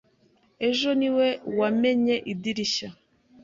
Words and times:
Ejo 0.69 0.89
ni 0.99 1.09
we 1.15 1.27
wamennye 1.59 2.15
idirishya. 2.31 2.89